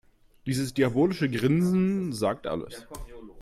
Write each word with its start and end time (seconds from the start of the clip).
Dieses 0.47 0.73
diabolische 0.73 1.29
Grinsen 1.29 2.11
sagt 2.11 2.47
alles. 2.47 2.87